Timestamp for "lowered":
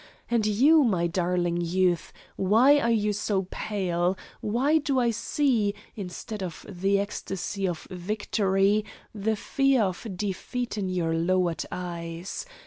11.13-11.63